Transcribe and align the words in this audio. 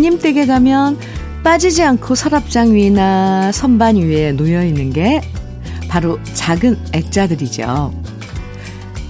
부모님 0.00 0.18
댁에 0.18 0.46
가면 0.46 0.98
빠지지 1.44 1.82
않고 1.82 2.14
서랍장 2.14 2.72
위나 2.74 3.52
선반 3.52 3.96
위에 3.96 4.32
놓여 4.32 4.64
있는 4.64 4.94
게 4.94 5.20
바로 5.90 6.18
작은 6.32 6.78
액자들이죠. 6.94 7.92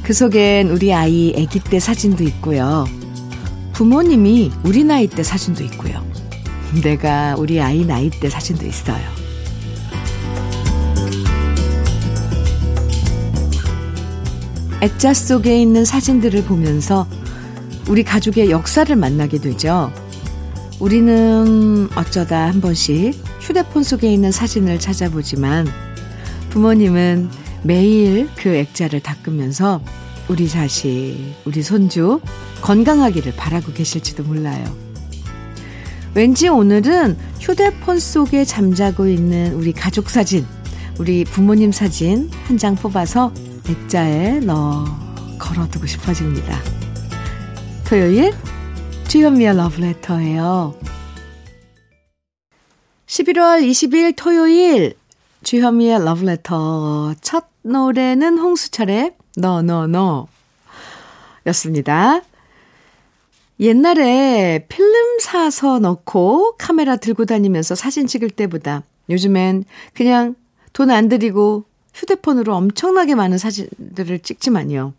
그 0.02 0.12
속엔 0.12 0.68
우리 0.68 0.92
아이 0.92 1.32
아기 1.38 1.60
때 1.60 1.78
사진도 1.78 2.24
있고요. 2.24 2.86
부모님이 3.72 4.50
우리 4.64 4.82
나이 4.82 5.06
때 5.06 5.22
사진도 5.22 5.62
있고요. 5.62 6.04
내가 6.82 7.36
우리 7.38 7.60
아이 7.60 7.86
나이 7.86 8.10
때 8.10 8.28
사진도 8.28 8.66
있어요. 8.66 9.04
액자 14.80 15.14
속에 15.14 15.62
있는 15.62 15.84
사진들을 15.84 16.42
보면서 16.46 17.06
우리 17.86 18.02
가족의 18.02 18.50
역사를 18.50 18.96
만나게 18.96 19.38
되죠. 19.38 19.92
우리는 20.80 21.88
어쩌다 21.94 22.46
한 22.48 22.60
번씩 22.60 23.14
휴대폰 23.40 23.82
속에 23.82 24.10
있는 24.12 24.32
사진을 24.32 24.78
찾아보지만 24.80 25.68
부모님은 26.48 27.28
매일 27.62 28.28
그 28.36 28.48
액자를 28.48 29.00
닦으면서 29.00 29.82
우리 30.28 30.48
자식, 30.48 31.34
우리 31.44 31.62
손주 31.62 32.20
건강하기를 32.62 33.34
바라고 33.36 33.72
계실지도 33.72 34.22
몰라요. 34.22 34.64
왠지 36.14 36.48
오늘은 36.48 37.16
휴대폰 37.40 37.98
속에 38.00 38.44
잠자고 38.44 39.06
있는 39.06 39.54
우리 39.54 39.72
가족 39.72 40.08
사진, 40.08 40.46
우리 40.98 41.24
부모님 41.24 41.72
사진 41.72 42.30
한 42.46 42.56
장 42.56 42.74
뽑아서 42.74 43.32
액자에 43.68 44.40
넣어 44.40 44.84
걸어두고 45.38 45.86
싶어집니다. 45.86 46.58
토요일 47.86 48.32
주현미의 49.10 49.56
러브레터예요. 49.56 50.72
11월 53.06 53.68
20일 53.68 54.14
토요일 54.16 54.94
주현미의 55.42 56.04
러브레터 56.04 57.16
첫 57.20 57.46
노래는 57.62 58.38
홍수철의 58.38 59.16
너너너 59.36 60.28
였습니다. 61.46 62.22
옛날에 63.58 64.64
필름 64.68 65.18
사서 65.18 65.80
넣고 65.80 66.54
카메라 66.56 66.94
들고 66.94 67.24
다니면서 67.24 67.74
사진 67.74 68.06
찍을 68.06 68.30
때보다 68.30 68.84
요즘엔 69.08 69.64
그냥 69.92 70.36
돈 70.72 70.88
안 70.92 71.08
들이고 71.08 71.64
휴대폰으로 71.94 72.54
엄청나게 72.54 73.16
많은 73.16 73.38
사진들을 73.38 74.20
찍지만요. 74.20 74.94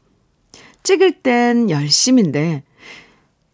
찍을 0.84 1.22
땐 1.22 1.70
열심인데 1.70 2.64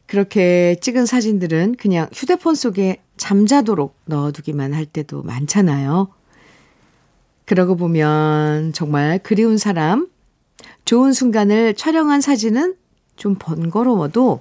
그렇게 0.07 0.77
찍은 0.81 1.05
사진들은 1.05 1.75
그냥 1.77 2.07
휴대폰 2.13 2.55
속에 2.55 3.01
잠자도록 3.17 3.95
넣어두기만 4.05 4.73
할 4.73 4.85
때도 4.85 5.23
많잖아요. 5.23 6.07
그러고 7.45 7.75
보면 7.75 8.73
정말 8.73 9.19
그리운 9.21 9.57
사람, 9.57 10.07
좋은 10.85 11.13
순간을 11.13 11.75
촬영한 11.75 12.21
사진은 12.21 12.75
좀 13.15 13.35
번거로워도 13.37 14.39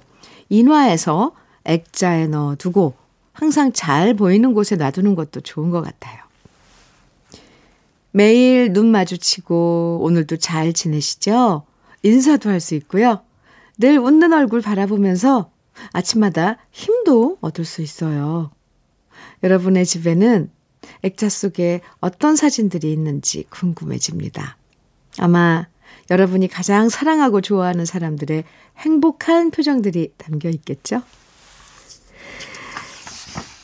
인화해서 0.49 1.33
액자에 1.65 2.27
넣어두고 2.27 2.93
항상 3.33 3.71
잘 3.73 4.13
보이는 4.13 4.53
곳에 4.53 4.75
놔두는 4.75 5.15
것도 5.15 5.41
좋은 5.41 5.69
것 5.69 5.81
같아요. 5.81 6.17
매일 8.11 8.73
눈 8.73 8.87
마주치고 8.87 9.99
오늘도 10.01 10.37
잘 10.37 10.73
지내시죠? 10.73 11.63
인사도 12.03 12.49
할 12.49 12.59
수 12.59 12.73
있고요. 12.75 13.21
늘 13.77 13.99
웃는 13.99 14.33
얼굴 14.33 14.61
바라보면서 14.61 15.51
아침마다 15.91 16.57
힘도 16.71 17.37
얻을 17.41 17.65
수 17.65 17.81
있어요. 17.81 18.51
여러분의 19.43 19.85
집에는 19.85 20.49
액자 21.03 21.29
속에 21.29 21.81
어떤 21.99 22.35
사진들이 22.35 22.91
있는지 22.91 23.45
궁금해집니다. 23.49 24.57
아마 25.19 25.67
여러분이 26.09 26.47
가장 26.47 26.89
사랑하고 26.89 27.41
좋아하는 27.41 27.85
사람들의 27.85 28.43
행복한 28.77 29.51
표정들이 29.51 30.13
담겨 30.17 30.49
있겠죠? 30.49 31.01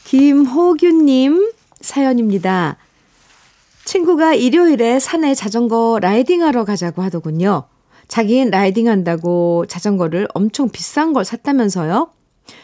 김호규님 0.05 1.53
사연입니다. 1.81 2.77
친구가 3.85 4.33
일요일에 4.33 4.99
산에 4.99 5.35
자전거 5.35 5.99
라이딩하러 6.01 6.65
가자고 6.65 7.01
하더군요. 7.01 7.63
자기는 8.13 8.51
라이딩 8.51 8.87
한다고 8.87 9.65
자전거를 9.67 10.27
엄청 10.35 10.69
비싼 10.69 11.13
걸 11.13 11.25
샀다면서요? 11.25 12.11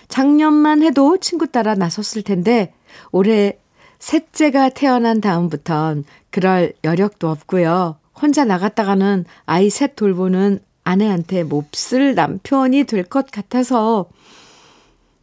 작년만 0.08 0.84
해도 0.84 1.18
친구 1.18 1.48
따라 1.48 1.74
나섰을 1.74 2.22
텐데 2.22 2.72
올해 3.12 3.58
셋째가 3.98 4.70
태어난 4.70 5.22
다음부턴 5.22 6.04
그럴 6.30 6.74
여력도 6.84 7.28
없고요. 7.28 7.98
혼자 8.22 8.46
나갔다가는 8.46 9.26
아이 9.48 9.72
셋 9.72 9.96
돌보는 9.96 10.60
아내한테 10.84 11.42
몹쓸 11.42 12.14
남편이 12.14 12.84
될 12.84 13.04
것 13.06 13.32
같아서 13.32 14.08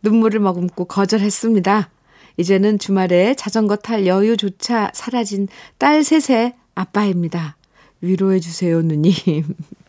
눈물을 0.03 0.41
머금고 0.41 0.86
거절했습니다. 0.86 1.88
이제는 2.36 2.81
주말에 2.81 3.34
자전거 3.34 3.76
탈 3.76 4.09
여유조차 4.09 4.91
사라진 4.92 5.47
딸 5.78 6.03
셋의 6.03 6.54
아빠입니다. 6.75 7.56
위로해주세요, 8.00 8.82
누님. 8.82 9.15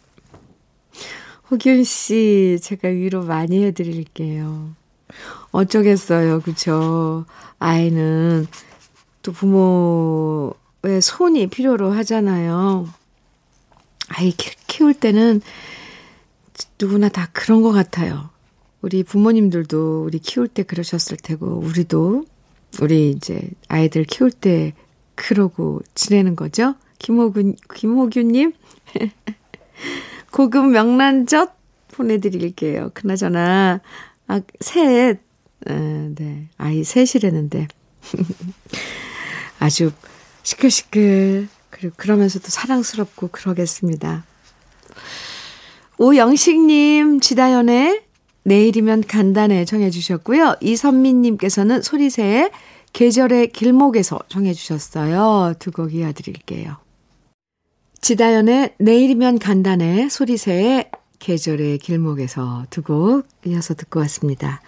호균 1.49 1.83
씨, 1.85 2.59
제가 2.61 2.89
위로 2.89 3.23
많이 3.23 3.63
해드릴게요. 3.63 4.75
어쩌겠어요, 5.51 6.41
그쵸? 6.41 7.25
아이는 7.57 8.47
또 9.21 9.31
부모의 9.31 11.01
손이 11.01 11.47
필요로 11.47 11.91
하잖아요. 11.91 12.89
아이 14.09 14.33
키울 14.67 14.93
때는 14.93 15.41
누구나 16.79 17.07
다 17.07 17.29
그런 17.31 17.61
것 17.61 17.71
같아요. 17.71 18.29
우리 18.81 19.03
부모님들도 19.03 20.03
우리 20.03 20.19
키울 20.19 20.49
때 20.49 20.63
그러셨을 20.63 21.15
테고, 21.17 21.59
우리도 21.59 22.25
우리 22.81 23.11
이제 23.11 23.41
아이들 23.69 24.03
키울 24.03 24.31
때 24.31 24.73
그러고 25.15 25.81
지내는 25.95 26.35
거죠? 26.35 26.75
김호균, 26.99 27.55
김호균님? 27.73 28.53
고급 30.31 30.67
명란젓 30.67 31.55
보내드릴게요. 31.91 32.91
그나저나, 32.93 33.81
아, 34.27 34.41
셋, 34.59 35.19
아, 35.67 35.73
네, 35.73 36.49
아이 36.57 36.83
셋이라는데. 36.83 37.67
아주 39.59 39.91
시끌시끌, 40.43 41.47
그리고 41.69 41.93
그러면서도 41.97 42.47
사랑스럽고 42.49 43.29
그러겠습니다. 43.29 44.23
오영식님, 45.97 47.19
지다연의 47.19 48.03
내일이면 48.43 49.01
간단해 49.07 49.65
정해주셨고요. 49.65 50.55
이선민님께서는 50.61 51.81
소리새의 51.81 52.51
계절의 52.93 53.51
길목에서 53.51 54.19
정해주셨어요. 54.29 55.55
두 55.59 55.71
곡 55.71 55.93
이어드릴게요. 55.93 56.77
지다연의 58.01 58.75
내일이면 58.79 59.39
간단해 59.39 60.09
소리새의 60.09 60.91
계절의 61.19 61.79
길목에서 61.79 62.65
두 62.69 62.83
곡 62.83 63.27
이어서 63.45 63.73
듣고 63.73 63.99
왔습니다. 64.01 64.61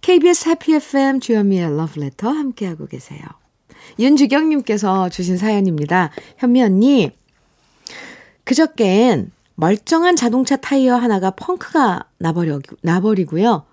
KBS 0.00 0.48
해피 0.48 0.74
FM 0.74 1.20
주현미의 1.20 1.76
러브레터 1.76 2.28
함께하고 2.30 2.86
계세요. 2.86 3.20
윤주경님께서 3.98 5.10
주신 5.10 5.36
사연입니다. 5.36 6.10
현미 6.38 6.62
언니, 6.62 7.10
그저껜 8.44 9.28
멀쩡한 9.56 10.16
자동차 10.16 10.56
타이어 10.56 10.96
하나가 10.96 11.30
펑크가 11.32 12.06
나버려, 12.18 12.60
나버리고요. 12.82 13.64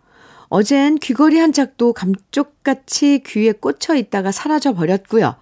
어젠 0.50 0.96
귀걸이 0.96 1.38
한 1.40 1.54
짝도 1.54 1.94
감쪽같이 1.94 3.24
귀에 3.25 3.54
꽂혀 3.54 3.96
있다가 3.96 4.31
사라져 4.31 4.74
버렸고요. 4.74 5.36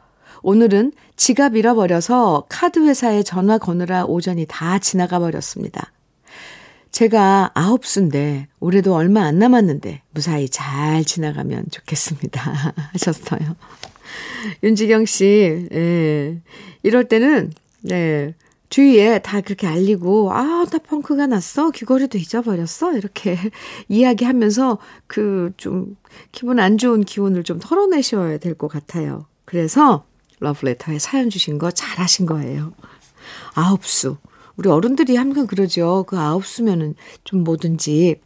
오늘은 0.43 0.91
지갑 1.15 1.55
잃어버려서 1.55 2.45
카드 2.49 2.79
회사에 2.85 3.23
전화 3.23 3.57
거느라 3.57 4.05
오전이 4.05 4.45
다 4.47 4.79
지나가 4.79 5.19
버렸습니다. 5.19 5.91
제가 6.91 7.51
아홉 7.53 7.85
수인데 7.85 8.47
올해도 8.59 8.95
얼마 8.95 9.23
안 9.23 9.37
남았는데 9.39 10.01
무사히 10.11 10.47
잘 10.47 11.03
지나가면 11.03 11.65
좋겠습니다. 11.71 12.73
하셨어요. 12.93 13.55
윤지경 14.63 15.05
씨, 15.05 15.67
예. 15.73 16.39
이럴 16.83 17.05
때는, 17.05 17.51
네. 17.81 18.33
주위에 18.69 19.19
다 19.19 19.41
그렇게 19.41 19.67
알리고, 19.67 20.31
아, 20.31 20.65
나 20.71 20.77
펑크가 20.79 21.27
났어? 21.27 21.71
귀걸이도 21.71 22.17
잊어버렸어? 22.17 22.93
이렇게 22.97 23.37
이야기하면서 23.89 24.77
그 25.07 25.51
좀 25.57 25.97
기분 26.31 26.59
안 26.59 26.77
좋은 26.77 27.03
기운을 27.03 27.43
좀 27.43 27.59
털어내셔야 27.59 28.37
될 28.37 28.55
것 28.55 28.67
같아요. 28.67 29.25
그래서 29.45 30.03
러브레터에 30.39 30.99
사연 30.99 31.29
주신 31.29 31.57
거 31.57 31.71
잘하신 31.71 32.25
거예요. 32.25 32.73
아홉 33.53 33.85
수. 33.85 34.17
우리 34.57 34.69
어른들이 34.69 35.15
항상 35.15 35.47
그러죠. 35.47 36.05
그 36.07 36.17
아홉 36.17 36.45
수면은 36.45 36.95
좀 37.23 37.43
뭐든지 37.43 38.21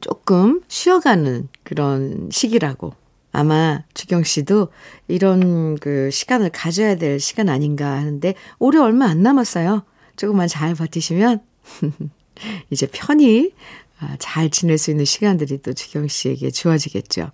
조금 0.00 0.62
쉬어가는 0.68 1.48
그런 1.64 2.28
시기라고 2.30 2.94
아마 3.32 3.84
주경 3.92 4.22
씨도 4.22 4.68
이런 5.08 5.76
그 5.76 6.10
시간을 6.10 6.50
가져야 6.50 6.96
될 6.96 7.20
시간 7.20 7.48
아닌가 7.48 7.92
하는데 7.92 8.34
올해 8.58 8.78
얼마 8.78 9.06
안 9.06 9.22
남았어요. 9.22 9.84
조금만 10.16 10.48
잘 10.48 10.74
버티시면 10.74 11.40
이제 12.70 12.86
편히 12.90 13.52
아, 13.98 14.16
잘 14.18 14.50
지낼 14.50 14.78
수 14.78 14.90
있는 14.90 15.04
시간들이 15.04 15.58
또 15.62 15.72
주경 15.72 16.08
씨에게 16.08 16.50
주어지겠죠. 16.50 17.30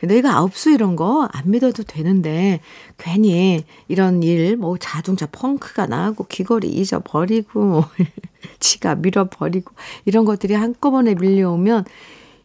근데 0.00 0.18
이거 0.18 0.28
아홉수 0.30 0.70
이런 0.70 0.96
거 0.96 1.28
안 1.32 1.50
믿어도 1.50 1.82
되는데 1.84 2.60
괜히 2.98 3.64
이런 3.88 4.22
일 4.22 4.56
뭐 4.56 4.76
자동차 4.78 5.26
펑크가 5.26 5.86
나고 5.86 6.24
귀걸이 6.24 6.68
잊어버리고 6.68 7.84
지가 8.60 8.96
밀어버리고 8.96 9.72
이런 10.04 10.24
것들이 10.24 10.54
한꺼번에 10.54 11.14
밀려오면 11.14 11.84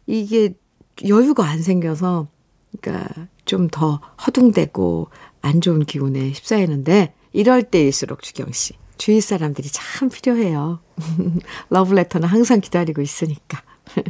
이게 0.06 0.54
여유가 1.08 1.44
안 1.46 1.62
생겨서 1.62 2.28
그러니까 2.80 3.26
좀 3.44 3.68
더 3.70 4.00
허둥대고 4.26 5.08
안 5.42 5.60
좋은 5.60 5.84
기운에 5.84 6.30
휩싸이는데 6.30 7.14
이럴 7.32 7.62
때일수록 7.62 8.22
주경 8.22 8.52
씨 8.52 8.74
주위 8.98 9.20
사람들이 9.20 9.68
참 9.70 10.08
필요해요. 10.08 10.80
러브레터는 11.70 12.28
항상 12.28 12.60
기다리고 12.60 13.00
있으니까. 13.00 13.62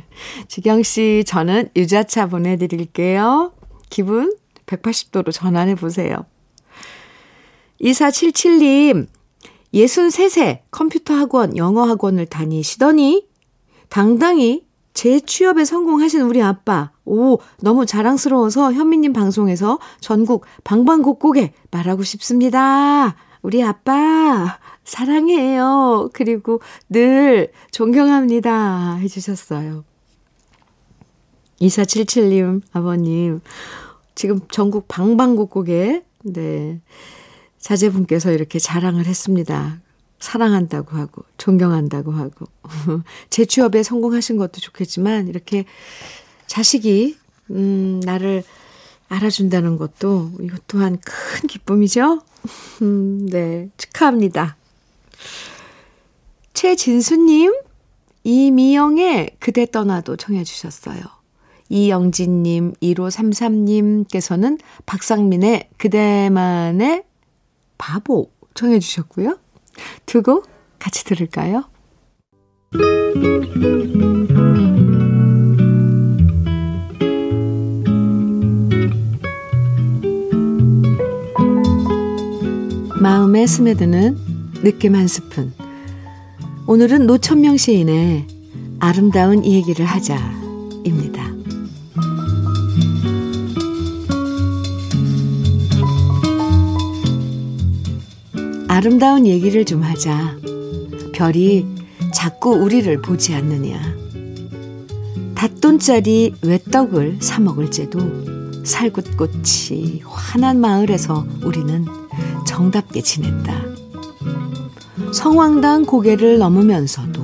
주경 0.48 0.82
씨 0.82 1.24
저는 1.26 1.68
유자차 1.76 2.26
보내드릴게요. 2.26 3.52
기분 3.90 4.34
180도로 4.66 5.32
전환해 5.32 5.74
보세요. 5.74 6.26
2477님, 7.80 9.06
63세 9.72 10.60
컴퓨터 10.70 11.14
학원, 11.14 11.56
영어 11.56 11.84
학원을 11.84 12.26
다니시더니 12.26 13.26
당당히 13.88 14.66
제 14.94 15.20
취업에 15.20 15.64
성공하신 15.64 16.22
우리 16.22 16.42
아빠. 16.42 16.90
오, 17.04 17.38
너무 17.60 17.86
자랑스러워서 17.86 18.72
현미님 18.72 19.12
방송에서 19.12 19.78
전국 20.00 20.44
방방곡곡에 20.64 21.52
말하고 21.70 22.02
싶습니다. 22.02 23.14
우리 23.42 23.62
아빠, 23.62 24.58
사랑해요. 24.88 26.08
그리고 26.14 26.60
늘 26.88 27.52
존경합니다. 27.70 28.96
해주셨어요. 28.96 29.84
2477님, 31.60 32.62
아버님. 32.72 33.40
지금 34.14 34.40
전국 34.50 34.88
방방곡곡에, 34.88 36.04
네. 36.24 36.80
자제분께서 37.58 38.32
이렇게 38.32 38.58
자랑을 38.58 39.04
했습니다. 39.04 39.80
사랑한다고 40.20 40.96
하고 40.96 41.22
존경한다고 41.36 42.10
하고 42.10 42.46
제 43.30 43.44
취업에 43.44 43.84
성공하신 43.84 44.36
것도 44.36 44.60
좋겠지만 44.60 45.28
이렇게 45.28 45.64
자식이 46.48 47.16
음 47.50 48.00
나를 48.00 48.42
알아준다는 49.08 49.76
것도 49.76 50.32
이것 50.40 50.66
또한 50.66 50.98
큰 51.04 51.46
기쁨이죠. 51.46 52.20
음, 52.82 53.26
네 53.26 53.68
축하합니다. 53.76 54.57
최진수님 56.54 57.54
이미영의 58.24 59.36
그대 59.38 59.64
떠나도 59.66 60.16
청해 60.16 60.44
주셨어요. 60.44 61.00
이영진님 61.68 62.74
1533님께서는 62.82 64.58
박상민의 64.86 65.68
그대만의 65.76 67.04
바보 67.78 68.30
청해 68.54 68.80
주셨고요. 68.80 69.38
두 70.06 70.22
곡 70.22 70.46
같이 70.78 71.04
들을까요? 71.04 71.64
마음에 83.00 83.46
스며드는 83.46 84.27
느낌 84.62 84.96
한 84.96 85.06
스푼. 85.06 85.52
오늘은 86.66 87.06
노천명 87.06 87.56
시인의 87.56 88.26
아름다운 88.80 89.44
얘기를 89.44 89.86
하자입니다. 89.86 91.28
아름다운 98.66 99.26
얘기를 99.26 99.64
좀 99.64 99.82
하자. 99.82 100.36
별이 101.12 101.66
자꾸 102.12 102.50
우리를 102.50 103.00
보지 103.00 103.34
않느냐. 103.34 103.80
닷돈짜리 105.34 106.34
외떡을 106.42 107.18
사 107.20 107.40
먹을지도 107.40 108.64
살굿꽃이 108.64 110.02
환한 110.04 110.60
마을에서 110.60 111.26
우리는 111.42 111.86
정답게 112.46 113.02
지냈다. 113.02 113.67
성황당 115.12 115.84
고개를 115.84 116.38
넘으면서도 116.38 117.20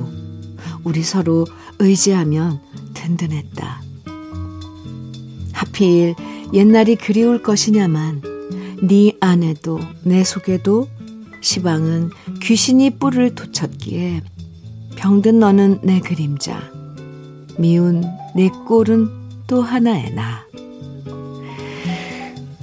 우리 0.83 1.03
서로 1.03 1.45
의지하면 1.79 2.59
든든했다. 2.93 3.81
하필 5.53 6.15
옛날이 6.53 6.95
그리울 6.95 7.41
것이냐만 7.41 8.21
네 8.81 9.15
안에도 9.19 9.79
내 10.03 10.23
속에도 10.23 10.87
시방은 11.41 12.09
귀신이 12.41 12.91
뿔을 12.91 13.35
돋쳤기에 13.35 14.21
병든 14.95 15.39
너는 15.39 15.79
내 15.83 15.99
그림자, 15.99 16.59
미운 17.57 18.03
내 18.35 18.49
꼴은 18.49 19.09
또 19.47 19.61
하나의 19.61 20.13
나. 20.13 20.45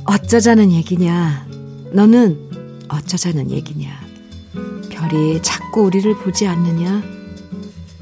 어쩌자는 0.04 0.72
얘기냐? 0.72 1.46
너는 1.92 2.50
어쩌자는 2.88 3.50
얘기냐? 3.50 4.01
별이 5.02 5.43
자꾸 5.43 5.82
우리를 5.82 6.14
보지 6.19 6.46
않느냐? 6.46 7.02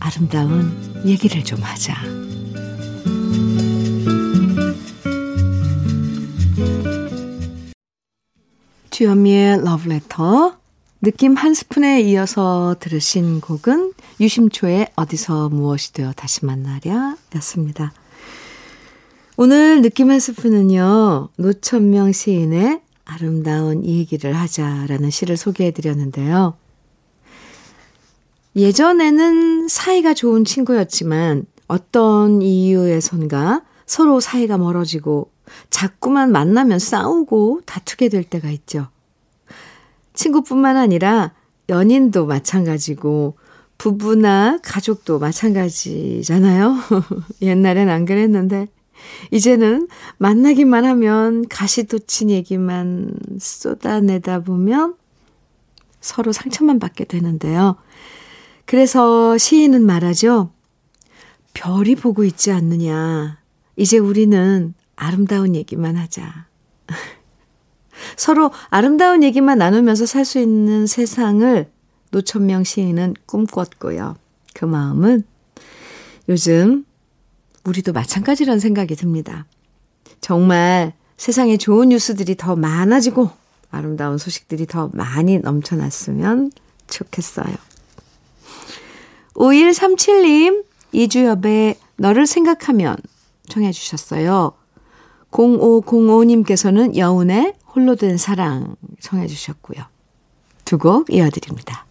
아름다운 0.01 1.03
얘기를 1.07 1.43
좀 1.43 1.59
하자. 1.63 1.95
주현미의 8.91 9.65
러브레터 9.65 10.59
느낌 11.01 11.37
한 11.37 11.55
스푼에 11.55 12.03
이어서 12.03 12.77
들으신 12.79 13.41
곡은 13.41 13.95
유심초의 14.21 14.89
어디서 14.95 15.49
무엇이 15.49 15.95
되어 15.95 16.13
다시 16.13 16.45
만나랴 16.45 17.17
였습니다. 17.37 17.95
오늘 19.39 19.81
느낌 19.81 20.11
한 20.11 20.21
스푼은요, 20.21 21.31
노천명 21.37 22.13
시인의 22.13 22.83
아름다운 23.07 23.87
얘기를 23.87 24.35
하자라는 24.35 25.09
시를 25.09 25.39
소개해 25.39 25.71
드렸는데요. 25.71 26.57
예전에는 28.57 29.69
사이가 29.69 30.15
좋은 30.15 30.45
친구였지만 30.45 31.47
어떤 31.69 32.43
이유에선가 32.43 33.63
서로 33.87 34.21
사이가 34.21 34.59
멀어지고 34.59 35.31
자꾸만 35.69 36.33
만나면 36.33 36.79
싸우고 36.79 37.63
다투게 37.67 38.09
될 38.09 38.25
때가 38.25 38.51
있죠. 38.51 38.89
친구뿐만 40.15 40.77
아니라 40.77 41.33
연인도 41.69 42.27
마찬가지고 42.27 43.37
부부나 43.79 44.59
가족도 44.63 45.19
마찬가지잖아요. 45.19 46.77
옛날엔 47.43 47.89
안 47.89 48.05
그랬는데 48.05 48.69
이제는 49.31 49.89
만나기만 50.19 50.85
하면 50.85 51.49
가시돋친 51.49 52.31
얘기만 52.31 53.15
쏟아내다 53.39 54.41
보면 54.41 54.97
서로 56.01 56.33
상처만 56.33 56.79
받게 56.79 57.05
되는데요. 57.05 57.77
그래서 58.71 59.37
시인은 59.37 59.85
말하죠. 59.85 60.53
별이 61.55 61.97
보고 61.97 62.23
있지 62.23 62.53
않느냐. 62.53 63.41
이제 63.75 63.99
우리는 63.99 64.75
아름다운 64.95 65.57
얘기만 65.57 65.97
하자. 65.97 66.47
서로 68.17 68.53
아름다운 68.69 69.25
얘기만 69.25 69.59
나누면서 69.59 70.07
살 70.07 70.25
수 70.25 70.39
있는 70.39 70.87
세상을 70.87 71.69
노천명 72.13 72.63
시인은 72.63 73.15
꿈꿨고요. 73.27 74.15
그 74.55 74.65
마음은 74.67 75.25
요즘 76.29 76.85
우리도 77.65 77.93
마찬가지라는 77.93 78.61
생각이 78.61 78.95
듭니다. 78.95 79.47
정말 80.21 80.93
세상에 81.17 81.57
좋은 81.57 81.89
뉴스들이 81.89 82.37
더 82.37 82.55
많아지고 82.55 83.31
아름다운 83.73 84.17
소식들이 84.17 84.67
더 84.67 84.91
많이 84.95 85.41
넘쳐났으면 85.41 86.53
좋겠어요. 86.87 87.70
5137님, 89.35 90.65
이주엽의 90.93 91.77
너를 91.97 92.27
생각하면 92.27 92.97
청해 93.49 93.73
주셨어요. 93.73 94.53
0505님께서는 95.31 96.97
여운의 96.97 97.55
홀로 97.75 97.95
된 97.97 98.17
사랑 98.17 98.77
청해 99.01 99.27
주셨고요. 99.27 99.85
두 100.65 100.79
곡 100.79 101.13
이어드립니다. 101.13 101.87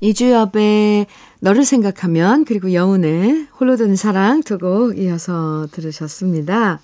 이주엽의 0.00 1.06
너를 1.40 1.64
생각하면 1.64 2.44
그리고 2.44 2.72
여운의 2.72 3.48
홀로 3.58 3.76
든 3.76 3.96
사랑 3.96 4.42
두 4.42 4.58
곡 4.58 4.98
이어서 4.98 5.66
들으셨습니다. 5.70 6.80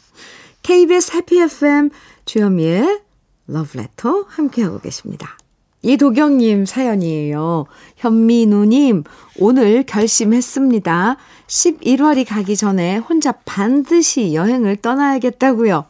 KBS 0.63 1.17
해피 1.17 1.39
FM 1.41 1.91
주현미의 2.25 3.01
러브레터 3.47 4.27
함께하고 4.29 4.79
계십니다. 4.81 5.37
이도경님 5.83 6.67
사연이에요. 6.67 7.67
현민우님, 7.97 9.05
오늘 9.39 9.83
결심했습니다. 9.85 11.17
11월이 11.47 12.27
가기 12.29 12.57
전에 12.57 12.99
혼자 12.99 13.33
반드시 13.33 14.35
여행을 14.35 14.77
떠나야겠다고요. 14.77 15.87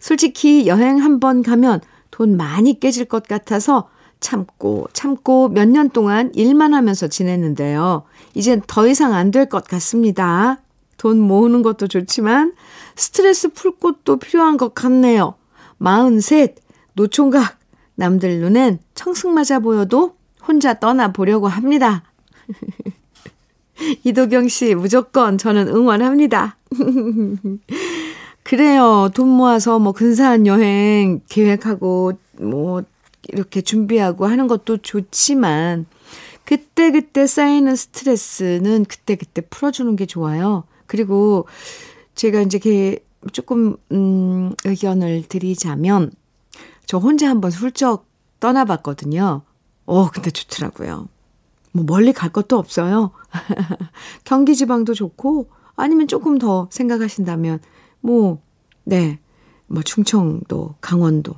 솔직히 0.00 0.66
여행 0.66 0.98
한번 1.02 1.42
가면 1.42 1.80
돈 2.10 2.36
많이 2.36 2.80
깨질 2.80 3.04
것 3.04 3.24
같아서 3.28 3.88
참고 4.20 4.88
참고 4.94 5.48
몇 5.48 5.68
년 5.68 5.90
동안 5.90 6.32
일만 6.34 6.72
하면서 6.72 7.06
지냈는데요. 7.06 8.04
이젠 8.34 8.62
더 8.66 8.86
이상 8.88 9.12
안 9.12 9.30
될 9.30 9.48
것 9.48 9.64
같습니다. 9.64 10.60
돈 10.96 11.20
모으는 11.20 11.62
것도 11.62 11.88
좋지만 11.88 12.54
스트레스 12.96 13.50
풀 13.50 13.78
것도 13.78 14.16
필요한 14.16 14.56
것 14.56 14.74
같네요. 14.74 15.34
43, 15.78 16.48
노총각, 16.94 17.55
남들 17.96 18.40
눈엔 18.40 18.78
청승맞아 18.94 19.60
보여도 19.60 20.14
혼자 20.46 20.78
떠나보려고 20.78 21.48
합니다. 21.48 22.04
이도경 24.04 24.48
씨, 24.48 24.74
무조건 24.74 25.36
저는 25.36 25.68
응원합니다. 25.68 26.56
그래요. 28.42 29.10
돈 29.12 29.28
모아서 29.28 29.78
뭐 29.78 29.92
근사한 29.92 30.46
여행 30.46 31.20
계획하고 31.28 32.12
뭐 32.40 32.82
이렇게 33.28 33.60
준비하고 33.60 34.26
하는 34.26 34.46
것도 34.46 34.78
좋지만 34.78 35.86
그때그때 36.44 37.26
쌓이는 37.26 37.74
스트레스는 37.74 38.84
그때 38.84 39.16
그때 39.16 39.42
풀어주는 39.42 39.96
게 39.96 40.06
좋아요. 40.06 40.64
그리고 40.86 41.46
제가 42.14 42.40
이제 42.42 43.00
조금, 43.32 43.76
음, 43.90 44.52
의견을 44.64 45.24
드리자면 45.28 46.12
저 46.86 46.98
혼자 46.98 47.28
한번 47.28 47.50
훌쩍 47.50 48.06
떠나봤거든요. 48.40 49.42
어, 49.86 50.10
근데 50.10 50.30
좋더라고요. 50.30 51.08
뭐 51.72 51.84
멀리 51.84 52.12
갈 52.12 52.30
것도 52.30 52.56
없어요. 52.58 53.10
경기 54.24 54.56
지방도 54.56 54.94
좋고 54.94 55.50
아니면 55.76 56.08
조금 56.08 56.38
더 56.38 56.68
생각하신다면 56.70 57.60
뭐 58.00 58.40
네. 58.84 59.18
뭐 59.66 59.82
충청도, 59.82 60.76
강원도 60.80 61.34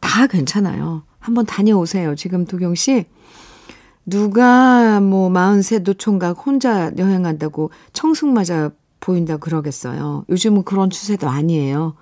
다 0.00 0.26
괜찮아요. 0.26 1.02
한번 1.18 1.44
다녀오세요. 1.44 2.14
지금 2.14 2.46
도경 2.46 2.74
씨 2.74 3.06
누가 4.06 5.00
뭐 5.00 5.30
43 5.30 5.82
노총각 5.82 6.46
혼자 6.46 6.90
여행한다고 6.96 7.70
청승 7.92 8.32
맞아 8.32 8.70
보인다 9.00 9.36
그러겠어요. 9.36 10.24
요즘은 10.30 10.64
그런 10.64 10.88
추세도 10.88 11.28
아니에요. 11.28 11.94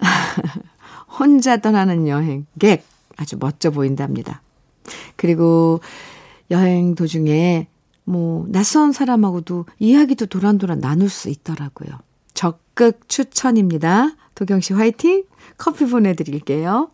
혼자 1.18 1.58
떠나는 1.58 2.08
여행객 2.08 2.84
아주 3.16 3.36
멋져 3.38 3.70
보인답니다. 3.70 4.42
그리고 5.16 5.80
여행 6.50 6.94
도중에 6.94 7.68
뭐 8.04 8.46
낯선 8.48 8.92
사람하고도 8.92 9.66
이야기도 9.78 10.26
도란도란 10.26 10.80
나눌 10.80 11.08
수 11.08 11.28
있더라고요. 11.28 11.90
적극 12.34 13.08
추천입니다. 13.08 14.10
도경 14.34 14.60
씨 14.60 14.72
화이팅! 14.72 15.24
커피 15.56 15.86
보내드릴게요. 15.86 16.90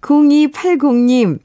0280님, 0.00 1.38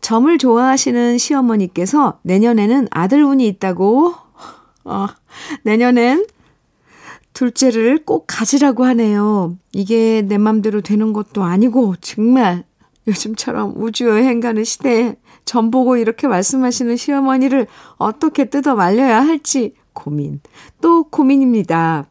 점을 0.00 0.38
좋아하시는 0.38 1.18
시어머니께서 1.18 2.20
내년에는 2.22 2.88
아들 2.90 3.22
운이 3.22 3.46
있다고, 3.48 4.14
어, 4.84 5.06
내년엔 5.62 6.26
둘째를 7.34 8.04
꼭 8.04 8.24
가지라고 8.26 8.84
하네요. 8.84 9.56
이게 9.72 10.22
내 10.22 10.38
맘대로 10.38 10.80
되는 10.80 11.12
것도 11.12 11.42
아니고, 11.42 11.96
정말 12.00 12.64
요즘처럼 13.06 13.74
우주여행 13.76 14.40
가는 14.40 14.64
시대에 14.64 15.16
점 15.44 15.70
보고 15.70 15.96
이렇게 15.96 16.26
말씀하시는 16.26 16.96
시어머니를 16.96 17.66
어떻게 17.98 18.46
뜯어 18.46 18.74
말려야 18.74 19.20
할지 19.20 19.74
고민. 19.92 20.40
또 20.80 21.04
고민입니다. 21.04 22.06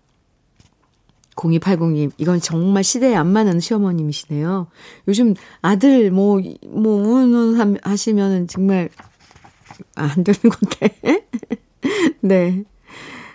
0280님, 1.35 2.11
이건 2.17 2.39
정말 2.39 2.83
시대에 2.83 3.15
안 3.15 3.27
맞는 3.27 3.59
시어머님이시네요. 3.59 4.67
요즘 5.07 5.33
아들, 5.61 6.11
뭐, 6.11 6.39
뭐, 6.67 7.01
우는 7.01 7.79
하시면은 7.81 8.47
정말 8.47 8.89
안 9.95 10.23
되는 10.23 10.39
건데. 10.41 11.27
네. 12.21 12.63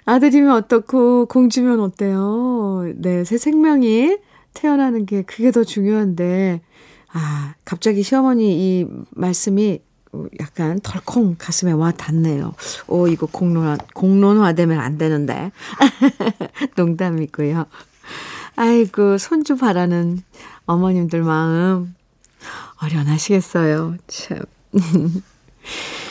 아들이면 0.09 0.53
어떻고, 0.53 1.27
공주면 1.27 1.81
어때요? 1.81 2.91
네, 2.97 3.25
새 3.25 3.37
생명이 3.37 4.17
태어나는 4.55 5.05
게 5.05 5.21
그게 5.21 5.51
더 5.51 5.65
중요한데, 5.65 6.63
아, 7.13 7.55
갑자기 7.67 8.03
시어머니 8.03 8.55
이 8.81 8.87
말씀이 9.11 9.81
약간 10.41 10.81
덜컹 10.81 11.37
가슴에 11.39 11.73
와 11.73 11.93
닿네요. 11.93 12.55
오, 12.87 13.07
이거 13.07 13.27
공론화, 13.27 13.77
공론화되면 13.93 14.81
안 14.81 14.97
되는데. 14.97 15.53
농담이고요. 16.75 17.67
아이고, 18.57 19.19
손주 19.19 19.57
바라는 19.57 20.23
어머님들 20.65 21.23
마음 21.23 21.95
어련하시겠어요. 22.83 23.97
참. 24.07 24.39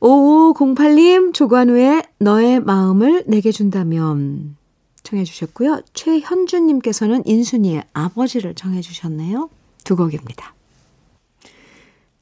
5508님, 0.00 1.34
조관우의 1.34 2.02
너의 2.18 2.60
마음을 2.60 3.24
내게 3.26 3.52
준다면 3.52 4.56
청해 5.02 5.24
주셨고요. 5.24 5.82
최현주님께서는 5.92 7.22
인순이의 7.26 7.84
아버지를 7.92 8.54
청해 8.54 8.80
주셨네요. 8.80 9.50
두 9.84 9.96
곡입니다. 9.96 10.54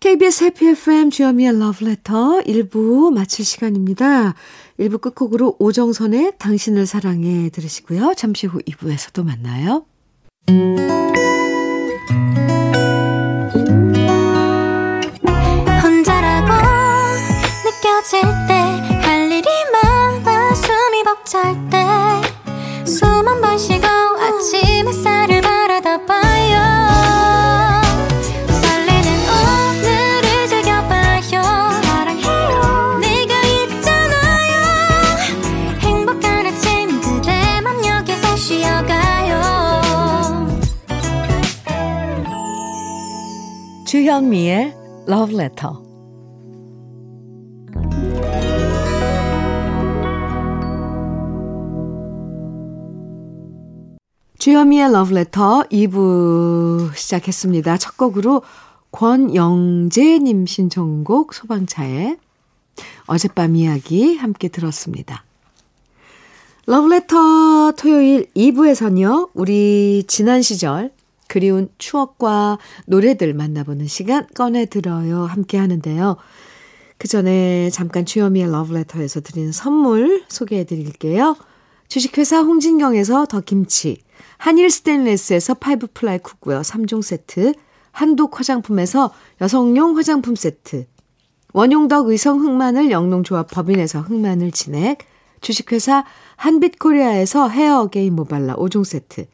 KBS 0.01 0.45
해피 0.45 0.69
FM 0.69 1.11
주현미의 1.11 1.59
러브레터 1.59 2.43
1부 2.47 3.13
마칠 3.13 3.45
시간입니다. 3.45 4.35
1부 4.79 5.01
끝곡으로 5.01 5.57
오정선의 5.59 6.35
당신을 6.39 6.87
사랑해 6.87 7.51
들으시고요. 7.51 8.15
잠시 8.17 8.47
후 8.47 8.61
2부에서도 8.61 9.25
만나요. 9.25 9.85
주현미의 44.09 44.75
Love 45.07 45.38
Letter. 45.38 45.75
주현미의 54.38 54.85
Love 54.85 55.15
Letter 55.15 55.65
2부 55.71 56.97
시작했습니다. 56.97 57.77
첫 57.77 57.99
곡으로 57.99 58.41
권영재님 58.93 60.47
신청곡 60.47 61.35
소방차의 61.35 62.17
어젯밤 63.09 63.57
이야기 63.57 64.17
함께 64.17 64.49
들었습니다. 64.49 65.23
러브레터 66.65 67.73
토요일 67.73 68.25
2부에서는요, 68.35 69.29
우리 69.35 70.05
지난 70.09 70.41
시절 70.41 70.93
그리운 71.29 71.69
추억과 71.79 72.59
노래들 72.87 73.35
만나보는 73.35 73.87
시간 73.87 74.27
꺼내 74.35 74.67
들어요. 74.67 75.25
함께 75.25 75.59
하는데요. 75.59 76.17
그 76.99 77.07
전에 77.07 77.71
잠깐 77.71 78.05
주현미의 78.05 78.51
러브레터에서 78.51 79.21
드린 79.21 79.53
선물 79.53 80.25
소개해 80.29 80.65
드릴게요. 80.65 81.37
주식회사 81.87 82.41
홍진경에서 82.41 83.27
더 83.27 83.41
김치, 83.41 84.03
한일 84.37 84.71
스테인레스에서 84.71 85.55
five 85.55 85.88
ply 85.95 86.19
cookware 86.19 86.62
3종 86.63 87.03
세트, 87.03 87.55
한독 87.93 88.39
화장품에서 88.39 89.13
여성용 89.41 89.97
화장품 89.97 90.35
세트, 90.35 90.87
원용덕 91.53 92.09
의성 92.09 92.41
흑마늘 92.41 92.91
영농조합 92.91 93.49
법인에서 93.51 94.01
흑마늘 94.01 94.51
진액, 94.51 94.99
주식회사 95.41 96.05
한빛코리아에서 96.37 97.49
헤어 97.49 97.87
게임 97.87 98.17
모발라 98.17 98.57
5종 98.57 98.85
세트, 98.85 99.27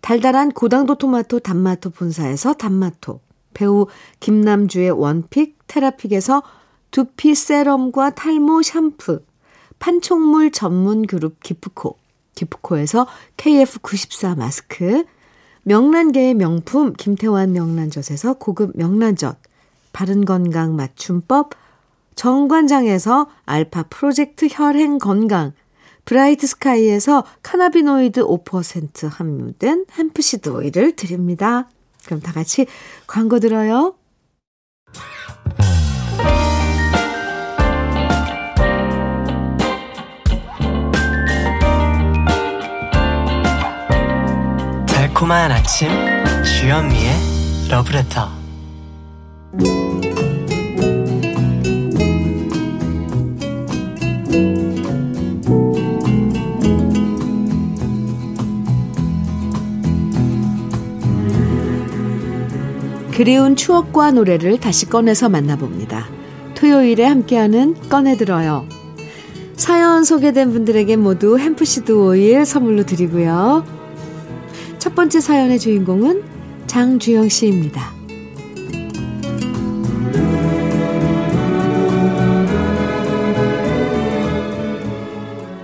달달한 0.00 0.50
고당도 0.52 0.96
토마토 0.96 1.40
단마토 1.40 1.90
본사에서 1.90 2.54
단마토, 2.54 3.20
배우 3.54 3.86
김남주의 4.20 4.90
원픽 4.90 5.58
테라픽에서 5.66 6.42
두피 6.90 7.34
세럼과 7.34 8.14
탈모 8.14 8.62
샴푸, 8.62 9.20
판촉물 9.78 10.50
전문 10.52 11.06
그룹 11.06 11.40
기프코, 11.40 11.98
기프코에서 12.34 13.06
KF94 13.36 14.38
마스크, 14.38 15.04
명란계의 15.64 16.34
명품 16.34 16.92
김태환 16.94 17.52
명란젓에서 17.52 18.34
고급 18.34 18.72
명란젓, 18.76 19.38
바른건강 19.92 20.76
맞춤법, 20.76 21.50
정관장에서 22.14 23.28
알파 23.44 23.84
프로젝트 23.84 24.48
혈행 24.50 24.98
건강, 24.98 25.52
브라이트 26.08 26.46
스카이에서 26.46 27.22
cannabinoid 27.42 28.24
5% 28.24 29.10
함유된 29.10 29.84
hemp 29.92 30.20
seed 30.20 30.48
오일을 30.48 30.96
드립니다. 30.96 31.68
그럼 32.06 32.22
다 32.22 32.32
같이 32.32 32.64
광고 33.06 33.38
들어요. 33.38 33.94
달콤한 44.86 45.52
아침 45.52 45.90
주현미의 46.42 47.68
러브레터 47.68 48.38
그리운 63.18 63.56
추억과 63.56 64.12
노래를 64.12 64.60
다시 64.60 64.86
꺼내서 64.88 65.28
만나봅니다. 65.28 66.06
토요일에 66.54 67.04
함께하는 67.04 67.74
꺼내들어요. 67.88 68.64
사연 69.56 70.04
소개된 70.04 70.52
분들에게 70.52 70.94
모두 70.94 71.36
햄프시드 71.36 71.90
오일 71.90 72.46
선물로 72.46 72.86
드리고요. 72.86 73.64
첫 74.78 74.94
번째 74.94 75.18
사연의 75.18 75.58
주인공은 75.58 76.22
장주영 76.68 77.28
씨입니다. 77.28 77.92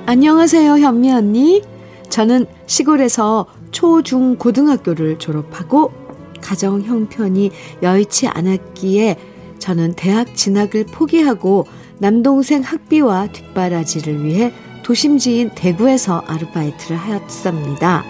안녕하세요, 0.06 0.72
현미 0.78 1.12
언니. 1.12 1.62
저는 2.08 2.46
시골에서 2.66 3.46
초, 3.70 4.02
중, 4.02 4.34
고등학교를 4.38 5.20
졸업하고 5.20 6.03
가정 6.44 6.82
형편이 6.82 7.50
여의치 7.82 8.28
않았기에 8.28 9.16
저는 9.58 9.94
대학 9.96 10.36
진학을 10.36 10.84
포기하고 10.84 11.66
남동생 11.98 12.60
학비와 12.60 13.28
뒷바라지를 13.28 14.24
위해 14.24 14.52
도심지인 14.82 15.52
대구에서 15.54 16.22
아르바이트를 16.26 16.98
하였습니다. 16.98 18.04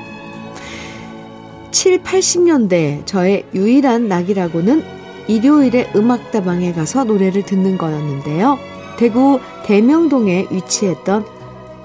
7, 1.71 2.03
80년대 2.03 3.07
저의 3.07 3.45
유일한 3.55 4.09
낙이라고는 4.09 4.83
일요일에 5.29 5.93
음악다방에 5.95 6.73
가서 6.73 7.05
노래를 7.05 7.45
듣는 7.45 7.79
거였는데요. 7.79 8.59
대구 8.99 9.39
대명동에 9.65 10.49
위치했던 10.51 11.25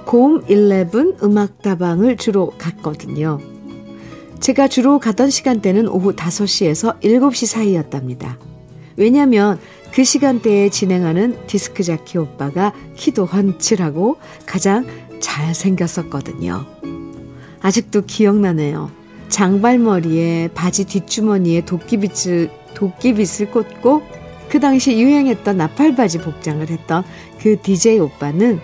곰11 0.06 1.24
음악다방을 1.24 2.18
주로 2.18 2.52
갔거든요. 2.58 3.40
제가 4.40 4.68
주로 4.68 5.00
가던 5.00 5.30
시간대는 5.30 5.88
오후 5.88 6.14
5시에서 6.14 7.00
7시 7.02 7.46
사이였답니다. 7.46 8.38
왜냐면 8.96 9.60
그 9.92 10.04
시간대에 10.04 10.70
진행하는 10.70 11.46
디스크 11.48 11.84
자키 11.84 12.18
오빠가 12.18 12.74
키도 12.96 13.26
훤칠하고 13.26 14.18
가장 14.46 14.86
잘생겼었거든요. 15.20 16.66
아직도 17.62 18.04
기억나네요. 18.06 18.92
장발머리에 19.28 20.50
바지 20.54 20.86
뒷주머니에 20.86 21.66
도끼빗을, 21.66 22.50
도끼빗을 22.76 23.52
꽂고 23.52 24.02
그 24.50 24.60
당시 24.60 25.00
유행했던 25.00 25.58
나팔바지 25.58 26.20
복장을 26.20 26.68
했던 26.68 27.04
그 27.40 27.62
DJ 27.62 28.00
오빠는 28.00 28.60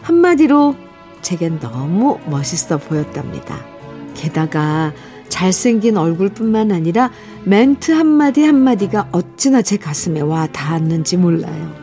한마디로 0.00 0.74
제겐 1.20 1.60
너무 1.60 2.18
멋있어 2.26 2.78
보였답니다. 2.78 3.71
게다가 4.14 4.92
잘생긴 5.28 5.96
얼굴뿐만 5.96 6.72
아니라 6.72 7.10
멘트 7.44 7.92
한마디 7.92 8.44
한마디가 8.44 9.08
어찌나 9.12 9.62
제 9.62 9.76
가슴에 9.76 10.20
와 10.20 10.46
닿았는지 10.46 11.16
몰라요. 11.16 11.74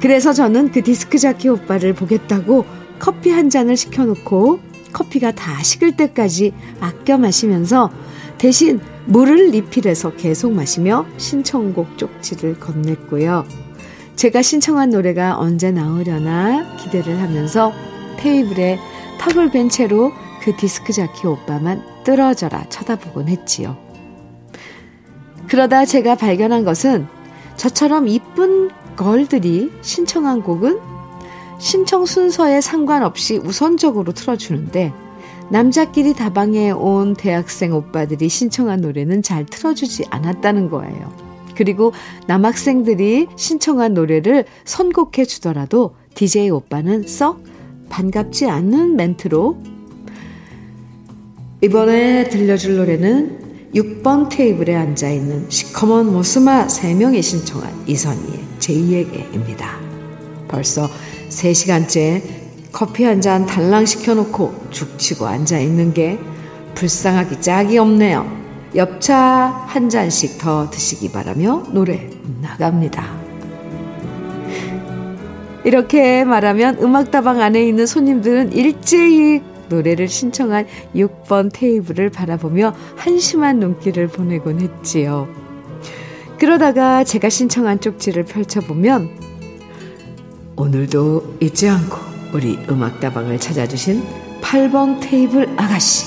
그래서 0.00 0.32
저는 0.32 0.72
그 0.72 0.82
디스크 0.82 1.18
자키 1.18 1.48
오빠를 1.48 1.94
보겠다고 1.94 2.66
커피 2.98 3.30
한 3.30 3.48
잔을 3.48 3.76
시켜놓고 3.76 4.60
커피가 4.92 5.32
다 5.32 5.62
식을 5.62 5.96
때까지 5.96 6.52
아껴 6.80 7.16
마시면서 7.16 7.90
대신 8.38 8.80
물을 9.06 9.50
리필해서 9.50 10.14
계속 10.16 10.52
마시며 10.52 11.06
신청곡 11.16 11.98
쪽지를 11.98 12.58
건넸고요. 12.58 13.44
제가 14.16 14.42
신청한 14.42 14.90
노래가 14.90 15.38
언제 15.38 15.70
나오려나 15.70 16.76
기대를 16.76 17.20
하면서 17.20 17.72
테이블에 18.18 18.78
턱을 19.18 19.50
벤 19.50 19.68
채로 19.68 20.12
그 20.44 20.54
디스크 20.54 20.92
자키 20.92 21.26
오빠만 21.26 21.82
떨어져라 22.04 22.68
쳐다보곤 22.68 23.28
했지요. 23.28 23.78
그러다 25.48 25.86
제가 25.86 26.16
발견한 26.16 26.64
것은 26.64 27.06
저처럼 27.56 28.08
이쁜 28.08 28.70
걸들이 28.94 29.72
신청한 29.80 30.42
곡은 30.42 30.80
신청 31.58 32.04
순서에 32.04 32.60
상관없이 32.60 33.38
우선적으로 33.38 34.12
틀어주는데 34.12 34.92
남자끼리 35.50 36.12
다방에 36.12 36.70
온 36.72 37.14
대학생 37.14 37.72
오빠들이 37.72 38.28
신청한 38.28 38.82
노래는 38.82 39.22
잘 39.22 39.46
틀어주지 39.46 40.04
않았다는 40.10 40.68
거예요. 40.68 41.10
그리고 41.56 41.94
남학생들이 42.26 43.28
신청한 43.36 43.94
노래를 43.94 44.44
선곡해 44.66 45.24
주더라도 45.24 45.94
DJ 46.14 46.50
오빠는 46.50 47.06
썩 47.06 47.42
반갑지 47.88 48.50
않는 48.50 48.96
멘트로 48.96 49.73
이번에 51.64 52.28
들려줄 52.28 52.76
노래는 52.76 53.70
6번 53.74 54.28
테이블에 54.28 54.74
앉아있는 54.76 55.46
시커먼 55.48 56.12
모스마 56.12 56.66
3명이 56.66 57.22
신청한 57.22 57.84
이선희의 57.86 58.38
제2에게입니다. 58.58 59.64
벌써 60.46 60.90
3시간째 61.30 62.20
커피 62.70 63.04
한 63.04 63.22
잔 63.22 63.46
달랑 63.46 63.86
시켜놓고 63.86 64.66
죽치고 64.72 65.26
앉아있는 65.26 65.94
게 65.94 66.18
불쌍하기 66.74 67.40
짝이 67.40 67.78
없네요. 67.78 68.30
엽차 68.76 69.16
한 69.66 69.88
잔씩 69.88 70.36
더 70.36 70.68
드시기 70.68 71.12
바라며 71.12 71.62
노래 71.72 72.10
나갑니다. 72.42 73.06
이렇게 75.64 76.24
말하면 76.24 76.76
음악다방 76.82 77.40
안에 77.40 77.66
있는 77.66 77.86
손님들은 77.86 78.52
일제히 78.52 79.40
노래를 79.68 80.08
신청한 80.08 80.66
6번 80.94 81.50
테이블을 81.52 82.10
바라보며 82.10 82.74
한심한 82.96 83.58
눈길을 83.58 84.08
보내곤 84.08 84.60
했지요. 84.60 85.28
그러다가 86.38 87.04
제가 87.04 87.28
신청한 87.28 87.80
쪽지를 87.80 88.24
펼쳐보면 88.24 89.10
오늘도 90.56 91.36
잊지 91.40 91.68
않고 91.68 91.96
우리 92.32 92.58
음악다방을 92.68 93.38
찾아주신 93.38 94.02
8번 94.40 95.00
테이블 95.00 95.48
아가씨 95.56 96.06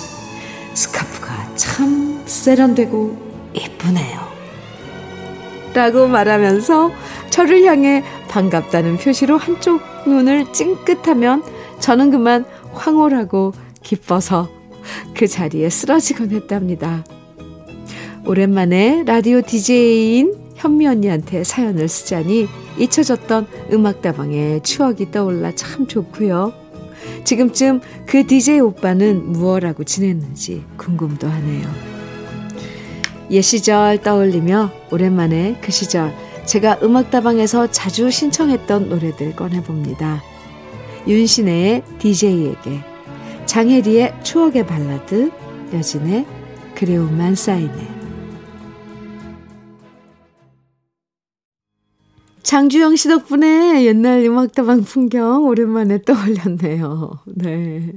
스카프가 0.73 1.55
참 1.55 2.21
세련되고 2.25 3.17
예쁘네요. 3.55 4.27
라고 5.73 6.07
말하면서 6.07 6.91
저를 7.29 7.63
향해 7.65 8.03
반갑다는 8.29 8.97
표시로 8.97 9.37
한쪽 9.37 9.81
눈을 10.07 10.51
찡긋하면 10.53 11.43
저는 11.79 12.11
그만 12.11 12.45
황홀하고 12.73 13.53
기뻐서 13.83 14.49
그 15.15 15.27
자리에 15.27 15.69
쓰러지곤 15.69 16.31
했답니다. 16.31 17.03
오랜만에 18.25 19.03
라디오 19.05 19.41
DJ인 19.41 20.33
현미 20.55 20.87
언니한테 20.87 21.43
사연을 21.43 21.87
쓰자니 21.87 22.47
잊혀졌던 22.77 23.47
음악다방의 23.71 24.63
추억이 24.63 25.11
떠올라 25.11 25.53
참 25.55 25.87
좋고요. 25.87 26.53
지금쯤 27.23 27.81
그 28.05 28.25
DJ 28.25 28.59
오빠는 28.59 29.31
무엇하고 29.31 29.83
지냈는지 29.83 30.63
궁금도 30.77 31.27
하네요. 31.27 31.67
옛 33.31 33.41
시절 33.41 34.01
떠올리며 34.01 34.71
오랜만에 34.91 35.59
그 35.61 35.71
시절 35.71 36.13
제가 36.45 36.79
음악다방에서 36.81 37.71
자주 37.71 38.09
신청했던 38.09 38.89
노래들 38.89 39.35
꺼내봅니다. 39.35 40.23
윤신의 41.07 41.83
DJ에게, 41.99 42.83
장혜리의 43.45 44.23
추억의 44.23 44.67
발라드, 44.67 45.31
여진의 45.73 46.25
그리움만 46.75 47.33
쌓이네. 47.33 47.97
장주영 52.43 52.97
씨 52.97 53.07
덕분에 53.07 53.85
옛날 53.85 54.25
음악다방 54.25 54.83
풍경 54.83 55.45
오랜만에 55.45 56.01
떠올렸네요. 56.01 57.19
네. 57.35 57.93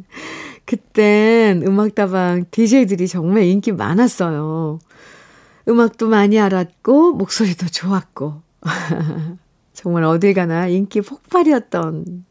그땐 0.65 1.67
음악다방 1.67 2.45
DJ들이 2.53 3.09
정말 3.09 3.43
인기 3.43 3.73
많았어요. 3.73 4.79
음악도 5.67 6.09
많이 6.09 6.39
알았고, 6.39 7.15
목소리도 7.15 7.67
좋았고. 7.67 8.43
정말 9.73 10.05
어딜 10.05 10.33
가나 10.33 10.69
인기 10.69 11.01
폭발이었던 11.01 12.25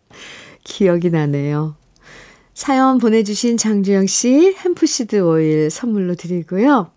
기억이 0.69 1.10
나네요. 1.10 1.75
사연 2.53 2.99
보내주신 2.99 3.58
장주영 3.58 4.05
씨 4.08 4.55
햄프시드 4.63 5.19
오일 5.19 5.69
선물로 5.69 6.15
드리고요. 6.15 6.91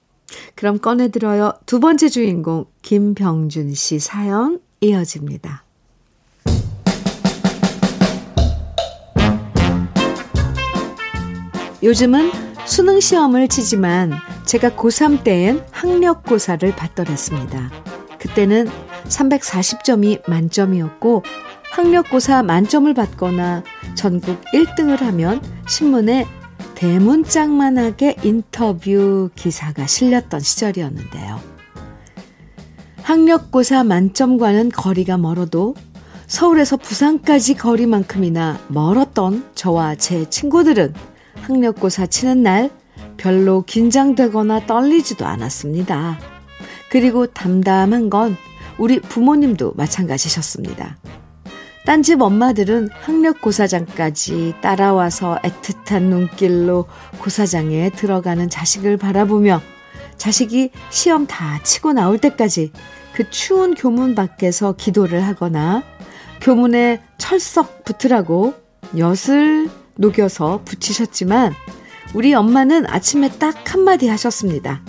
그럼 0.55 0.79
꺼내들어요. 0.79 1.55
두 1.67 1.81
번째 1.81 2.09
주인공 2.09 2.67
김병준 2.83 3.75
씨 3.75 3.99
사연 3.99 4.61
이어집니다. 4.81 5.65
요즘은 11.83 12.31
수능 12.65 13.01
시험을 13.01 13.49
치지만 13.49 14.13
제가 14.47 14.71
고3 14.71 15.25
때엔 15.25 15.65
학력고사를 15.73 16.77
받더랬습니다. 16.77 17.71
그때는 18.19 18.69
340점이 19.09 20.29
만점이었고 20.29 21.25
학력고사 21.73 22.43
만점을 22.43 22.93
받거나 22.93 23.63
전국 23.95 24.43
1등을 24.53 25.01
하면 25.01 25.41
신문에 25.67 26.27
대문짝만하게 26.75 28.17
인터뷰 28.23 29.31
기사가 29.35 29.87
실렸던 29.87 30.41
시절이었는데요. 30.41 31.41
학력고사 33.01 33.85
만점과는 33.85 34.69
거리가 34.69 35.17
멀어도 35.17 35.75
서울에서 36.27 36.77
부산까지 36.77 37.55
거리만큼이나 37.55 38.61
멀었던 38.69 39.51
저와 39.55 39.95
제 39.95 40.29
친구들은 40.29 40.93
학력고사 41.41 42.05
치는 42.05 42.43
날 42.43 42.71
별로 43.17 43.63
긴장되거나 43.63 44.67
떨리지도 44.67 45.25
않았습니다. 45.25 46.19
그리고 46.91 47.27
담담한 47.27 48.11
건 48.11 48.37
우리 48.77 49.01
부모님도 49.01 49.73
마찬가지셨습니다. 49.75 50.99
딴집 51.85 52.23
엄마들은 52.23 52.91
학력고사장까지 52.93 54.55
따라와서 54.61 55.39
애틋한 55.43 56.03
눈길로 56.03 56.87
고사장에 57.19 57.91
들어가는 57.91 58.49
자식을 58.49 58.97
바라보며 58.97 59.61
자식이 60.17 60.71
시험 60.91 61.27
다 61.27 61.61
치고 61.65 61.93
나올 61.93 62.19
때까지 62.19 62.71
그 63.13 63.29
추운 63.31 63.75
교문 63.75 64.15
밖에서 64.15 64.73
기도를 64.73 65.27
하거나 65.27 65.83
교문에 66.41 67.03
철석 67.19 67.85
붙으라고 67.85 68.55
엿을 68.97 69.69
녹여서 69.97 70.63
붙이셨지만 70.65 71.53
우리 72.15 72.33
엄마는 72.35 72.87
아침에 72.87 73.29
딱 73.39 73.73
한마디 73.73 74.07
하셨습니다. 74.09 74.83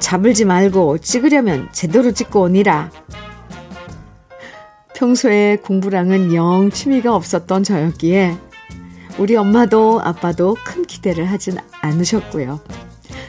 잡을지 0.00 0.44
말고 0.44 0.98
찍으려면 0.98 1.68
제대로 1.72 2.12
찍고 2.12 2.42
오니라. 2.42 2.90
평소에 4.94 5.56
공부랑은 5.56 6.34
영 6.34 6.70
취미가 6.70 7.14
없었던 7.14 7.64
저였기에 7.64 8.36
우리 9.18 9.36
엄마도 9.36 10.00
아빠도 10.02 10.56
큰 10.64 10.84
기대를 10.84 11.26
하진 11.26 11.56
않으셨고요. 11.80 12.60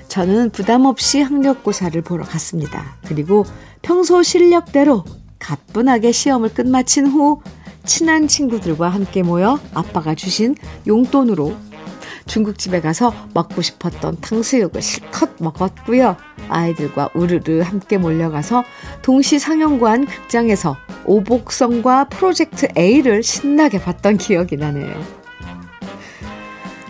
저는 0.08 0.52
부담 0.52 0.86
없이 0.86 1.22
학력고사를 1.22 2.00
보러 2.04 2.24
갔습니다. 2.24 2.98
그리고 3.08 3.46
평소 3.82 4.22
실력대로 4.22 5.04
가뿐하게 5.40 6.12
시험을 6.12 6.54
끝마친 6.54 7.08
후 7.08 7.42
친한 7.86 8.28
친구들과 8.28 8.90
함께 8.90 9.24
모여 9.24 9.60
아빠가 9.74 10.16
주신 10.16 10.56
용돈으로 10.88 11.56
중국집에 12.26 12.80
가서 12.80 13.14
먹고 13.34 13.62
싶었던 13.62 14.18
탕수육을 14.22 14.82
실컷 14.82 15.32
먹었고요. 15.40 16.16
아이들과 16.48 17.10
우르르 17.14 17.62
함께 17.62 17.98
몰려가서 17.98 18.64
동시 19.02 19.40
상영관 19.40 20.06
극장에서 20.06 20.78
오복성과 21.06 22.06
프로젝트 22.06 22.68
A를 22.78 23.24
신나게 23.24 23.80
봤던 23.80 24.18
기억이 24.18 24.58
나네요. 24.58 24.94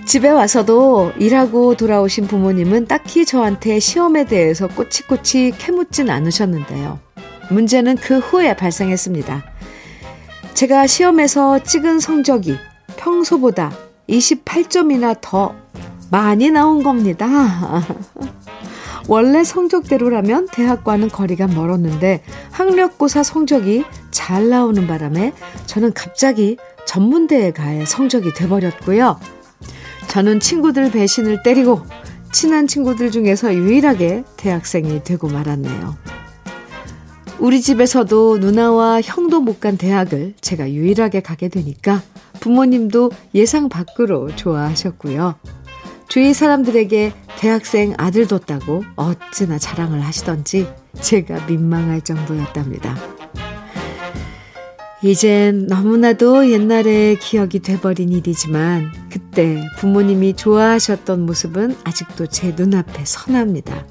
집에 0.06 0.30
와서도 0.30 1.14
일하고 1.18 1.76
돌아오신 1.76 2.28
부모님은 2.28 2.88
딱히 2.88 3.26
저한테 3.26 3.80
시험에 3.80 4.26
대해서 4.26 4.68
꼬치꼬치 4.68 5.54
캐묻진 5.58 6.10
않으셨는데요. 6.10 7.00
문제는 7.50 7.96
그 7.96 8.20
후에 8.20 8.56
발생했습니다. 8.56 9.44
제가 10.54 10.88
시험에서 10.88 11.64
찍은 11.64 12.00
성적이 12.00 12.58
평소보다 12.98 13.72
28점이나 14.10 15.18
더 15.20 15.56
많이 16.12 16.52
나온 16.52 16.84
겁니다. 16.84 17.28
원래 19.08 19.44
성적대로라면 19.44 20.48
대학과는 20.52 21.10
거리가 21.10 21.48
멀었는데 21.48 22.24
학력고사 22.52 23.24
성적이 23.24 23.84
잘 24.12 24.50
나오는 24.50 24.88
바람에 24.88 25.34
저는 25.66 25.94
갑자기 25.94 26.58
전문대에 26.86 27.52
가야 27.52 27.86
성적이 27.86 28.34
돼버렸고요. 28.34 29.20
저는 30.08 30.40
친구들 30.40 30.92
배신을 30.92 31.44
때리고 31.44 31.82
친한 32.32 32.68
친구들 32.68 33.12
중에서 33.12 33.54
유일하게 33.54 34.24
대학생이 34.38 35.04
되고 35.04 35.28
말았네요. 35.28 35.98
우리 37.40 37.62
집에서도 37.62 38.38
누나와 38.38 39.02
형도 39.02 39.42
못 39.42 39.60
간 39.60 39.78
대학을 39.78 40.34
제가 40.42 40.72
유일하게 40.72 41.22
가게 41.22 41.48
되니까 41.50 42.02
부모님도 42.40 43.12
예상 43.36 43.70
밖으로 43.70 44.36
좋아하셨고요. 44.36 45.36
주위 46.14 46.36
사람들에게 46.36 47.12
대학생 47.40 47.96
아들 47.98 48.28
뒀다고 48.28 48.84
어찌나 48.96 49.58
자랑을 49.58 50.00
하시던지 50.02 50.68
제가 51.02 51.48
민망할 51.48 52.02
정도였답니다. 52.02 52.96
이젠 55.02 55.66
너무나도 55.66 56.52
옛날의 56.52 57.18
기억이 57.18 57.62
돼버린 57.62 58.10
일이지만 58.10 58.92
그때 59.12 59.68
부모님이 59.80 60.36
좋아하셨던 60.36 61.26
모습은 61.26 61.78
아직도 61.84 62.28
제 62.28 62.54
눈앞에 62.56 63.06
선합니다. 63.06 63.88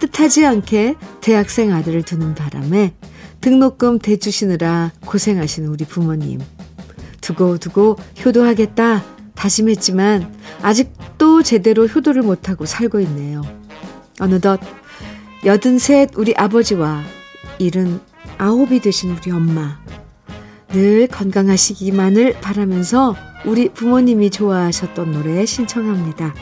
뜻하지 0.00 0.44
않게 0.44 0.96
대학생 1.22 1.72
아들을 1.72 2.02
두는 2.02 2.34
바람에 2.34 2.92
등록금 3.40 4.00
대주시느라 4.00 4.92
고생하시는 5.06 5.66
우리 5.70 5.86
부모님. 5.86 6.40
두고두고 7.22 7.96
효도하겠다 8.22 9.17
다짐했지만 9.38 10.34
아직도 10.62 11.42
제대로 11.44 11.86
효도를 11.86 12.22
못하고 12.22 12.66
살고 12.66 12.98
있네요. 13.00 13.42
어느덧 14.20 14.60
여든셋 15.44 16.10
우리 16.16 16.34
아버지와 16.36 17.04
일은 17.58 18.00
아홉이 18.36 18.80
되신 18.80 19.16
우리 19.16 19.30
엄마. 19.30 19.78
늘 20.70 21.06
건강하시기만을 21.06 22.40
바라면서 22.40 23.14
우리 23.46 23.68
부모님이 23.68 24.30
좋아하셨던 24.30 25.12
노래 25.12 25.46
신청합니다. 25.46 26.34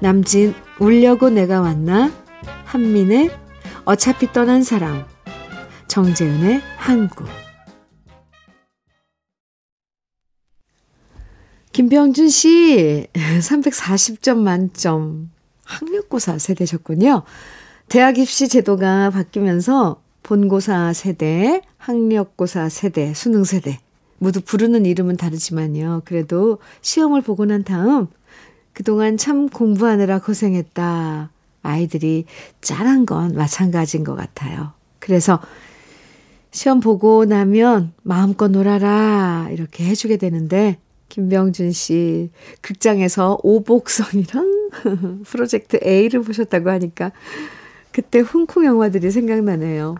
남진 0.00 0.54
울려고 0.78 1.28
내가 1.28 1.60
왔나? 1.60 2.10
한민의 2.64 3.30
어차피 3.84 4.32
떠난 4.32 4.62
사람 4.62 5.04
정재은의 5.88 6.62
한국 6.76 7.26
김병준 11.72 12.28
씨 12.28 13.06
340점 13.14 14.38
만점 14.38 15.30
학력고사 15.64 16.38
세대셨군요. 16.38 17.22
대학 17.88 18.18
입시 18.18 18.48
제도가 18.48 19.10
바뀌면서 19.10 20.02
본고사 20.22 20.92
세대, 20.92 21.62
학력고사 21.78 22.68
세대, 22.68 23.14
수능 23.14 23.44
세대 23.44 23.78
모두 24.18 24.40
부르는 24.40 24.86
이름은 24.86 25.16
다르지만요. 25.16 26.02
그래도 26.04 26.58
시험을 26.82 27.22
보고 27.22 27.44
난 27.44 27.64
다음 27.64 28.06
그동안 28.72 29.16
참 29.16 29.48
공부하느라 29.48 30.20
고생했다. 30.20 31.30
아이들이 31.62 32.26
짠한 32.60 33.06
건 33.06 33.34
마찬가지인 33.34 34.04
것 34.04 34.14
같아요. 34.14 34.72
그래서 34.98 35.40
시험 36.50 36.80
보고 36.80 37.24
나면 37.24 37.94
마음껏 38.02 38.48
놀아라 38.48 39.48
이렇게 39.50 39.84
해주게 39.84 40.18
되는데 40.18 40.78
김병준 41.12 41.72
씨 41.72 42.30
극장에서 42.62 43.38
오복성이랑 43.42 44.70
프로젝트 45.26 45.78
A를 45.84 46.22
보셨다고 46.22 46.70
하니까 46.70 47.12
그때 47.92 48.20
훈쿵 48.20 48.64
영화들이 48.64 49.10
생각나네요. 49.10 49.96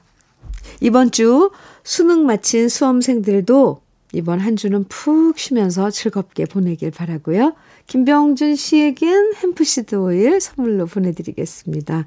이번 0.80 1.10
주 1.10 1.50
수능 1.84 2.24
마친 2.24 2.70
수험생들도 2.70 3.82
이번 4.14 4.40
한 4.40 4.56
주는 4.56 4.84
푹 4.84 5.38
쉬면서 5.38 5.90
즐겁게 5.90 6.46
보내길 6.46 6.90
바라고요. 6.90 7.56
김병준 7.88 8.56
씨에겐 8.56 9.34
햄프시드 9.34 9.96
오일 9.96 10.40
선물로 10.40 10.86
보내드리겠습니다. 10.86 12.06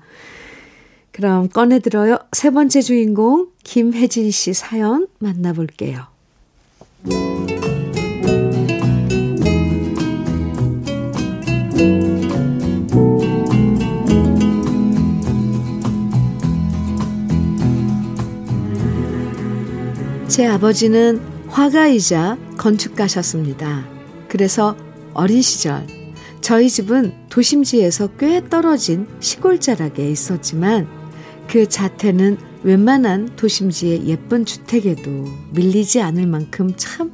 그럼 1.11 1.47
꺼내들어요. 1.49 2.17
세 2.31 2.49
번째 2.49 2.81
주인공 2.81 3.49
김혜진 3.63 4.31
씨 4.31 4.55
사연 4.55 5.07
만나볼게요. 5.19 6.07
제 20.36 20.45
아버지는 20.45 21.21
화가이자 21.48 22.38
건축가셨습니다. 22.58 23.86
그래서 24.28 24.76
어린 25.13 25.41
시절 25.41 25.88
저희 26.41 26.69
집은 26.69 27.13
도심지에서 27.30 28.08
꽤 28.19 28.43
떨어진 28.50 29.08
시골 29.21 29.62
자락에 29.62 30.12
있었지만 30.12 30.89
그 31.48 31.69
자태는 31.69 32.38
웬만한 32.63 33.38
도심지의 33.38 34.08
예쁜 34.08 34.43
주택에도 34.43 35.10
밀리지 35.54 36.02
않을 36.02 36.28
만큼 36.28 36.74
참 36.76 37.13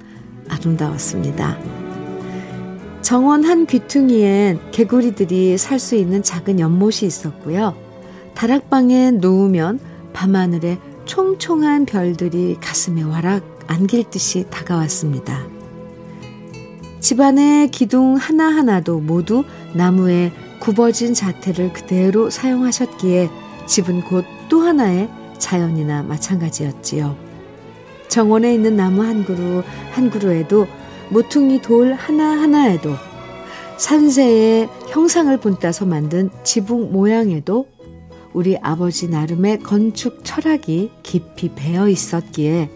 아름다웠습니다. 0.50 1.60
정원 3.04 3.44
한 3.44 3.68
귀퉁이엔 3.68 4.72
개구리들이 4.72 5.60
살 5.60 5.78
수 5.78 5.96
있는 5.96 6.24
작은 6.24 6.60
연못이 6.60 7.06
있었고요. 7.06 7.76
다락방에 8.34 9.12
누우면 9.12 9.80
밤하늘에 10.12 10.80
총총한 11.12 11.84
별들이 11.84 12.56
가슴에 12.62 13.02
와락 13.02 13.44
안길 13.68 14.10
듯이 14.10 14.46
다가왔습니다. 14.50 15.46
집안의 17.02 17.68
기둥 17.68 18.16
하나하나도 18.16 19.02
모두 19.02 19.44
나무의 19.74 20.32
굽어진 20.62 21.14
자태를 21.14 21.74
그대로 21.74 22.30
사용하셨기에 22.30 23.30
집은 23.68 24.06
곧 24.06 24.24
또 24.48 24.62
하나의 24.62 25.10
자연이나 25.38 26.04
마찬가지였지요. 26.04 27.18
정원에 28.08 28.54
있는 28.54 28.78
나무 28.78 29.04
한 29.04 29.26
그루 29.26 29.64
한 29.92 30.10
그루에도 30.10 30.66
모퉁이 31.10 31.62
돌 31.62 31.92
하나하나에도 31.92 32.90
산세의 33.76 34.70
형상을 34.88 35.36
본따서 35.42 35.86
만든 35.86 36.30
지붕 36.46 36.94
모양에도 36.94 37.66
우리 38.34 38.58
아버지 38.58 39.08
나름의 39.08 39.60
건축 39.60 40.24
철학이 40.24 40.92
깊이 41.04 41.54
배어 41.54 41.90
있었기에 41.90 42.70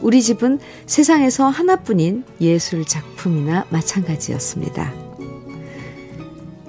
우리 0.00 0.22
집은 0.22 0.58
세상에서 0.86 1.48
하나뿐인 1.48 2.24
예술 2.40 2.84
작품이나 2.84 3.66
마찬가지였습니다. 3.70 4.92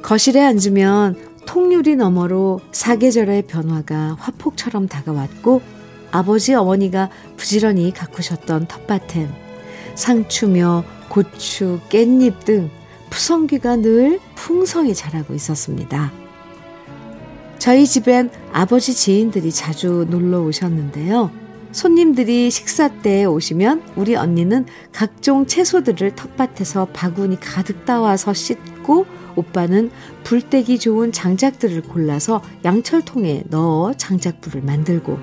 거실에 0.01 0.41
앉으면 0.41 1.17
통유리 1.45 1.95
너머로 1.95 2.59
사계절의 2.71 3.43
변화가 3.43 4.17
화폭처럼 4.19 4.87
다가왔고 4.87 5.61
아버지 6.11 6.53
어머니가 6.53 7.09
부지런히 7.37 7.91
가꾸셨던 7.91 8.67
텃밭엔 8.67 9.33
상추며 9.95 10.83
고추, 11.09 11.79
깻잎 11.89 12.45
등 12.45 12.69
푸성귀가 13.09 13.77
늘 13.77 14.19
풍성히 14.35 14.93
자라고 14.93 15.33
있었습니다. 15.33 16.22
저희 17.63 17.87
집엔 17.87 18.29
아버지 18.51 18.93
지인들이 18.93 19.49
자주 19.49 20.05
놀러 20.09 20.41
오셨는데요. 20.41 21.31
손님들이 21.71 22.51
식사 22.51 22.89
때 22.89 23.23
오시면 23.23 23.83
우리 23.95 24.17
언니는 24.17 24.65
각종 24.91 25.45
채소들을 25.45 26.13
텃밭에서 26.13 26.89
바구니 26.91 27.39
가득 27.39 27.85
따와서 27.85 28.33
씻고 28.33 29.05
오빠는 29.37 29.91
불떼기 30.25 30.77
좋은 30.77 31.13
장작들을 31.13 31.83
골라서 31.83 32.41
양철통에 32.65 33.43
넣어 33.49 33.93
장작불을 33.93 34.61
만들고 34.61 35.17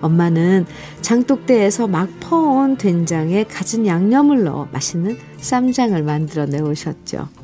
엄마는 0.00 0.66
장독대에서 1.02 1.86
막 1.86 2.08
퍼온 2.18 2.78
된장에 2.78 3.44
갖은 3.44 3.86
양념을 3.86 4.42
넣어 4.42 4.66
맛있는 4.72 5.16
쌈장을 5.38 6.02
만들어 6.02 6.46
내오셨죠. 6.46 7.43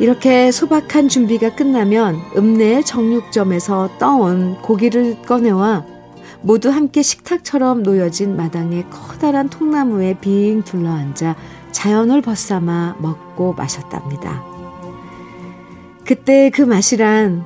이렇게 0.00 0.52
소박한 0.52 1.08
준비가 1.08 1.54
끝나면 1.54 2.20
읍내 2.36 2.82
정육점에서 2.82 3.98
떠온 3.98 4.56
고기를 4.62 5.22
꺼내와 5.22 5.84
모두 6.40 6.70
함께 6.70 7.02
식탁처럼 7.02 7.82
놓여진 7.82 8.36
마당에 8.36 8.84
커다란 8.90 9.48
통나무에 9.48 10.14
빙 10.20 10.62
둘러앉아 10.62 11.34
자연을 11.72 12.22
벗삼아 12.22 12.96
먹고 13.00 13.54
마셨답니다. 13.54 14.44
그때 16.04 16.50
그 16.50 16.62
맛이란 16.62 17.44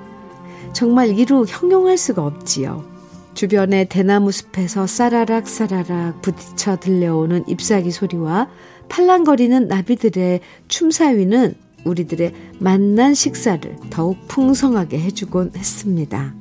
정말 0.74 1.18
이루 1.18 1.46
형용할 1.48 1.96
수가 1.96 2.24
없지요. 2.24 2.84
주변의 3.32 3.88
대나무 3.88 4.30
숲에서 4.30 4.86
싸라락 4.86 5.48
싸라락 5.48 6.20
부딪혀 6.20 6.76
들려오는 6.76 7.44
잎사귀 7.48 7.90
소리와 7.90 8.48
팔랑거리는 8.90 9.68
나비들의 9.68 10.40
춤사위는 10.68 11.54
우리들의 11.84 12.32
만난 12.58 13.14
식사를 13.14 13.76
더욱 13.90 14.16
풍성하게 14.28 15.00
해주곤 15.00 15.52
했습니다. 15.56 16.34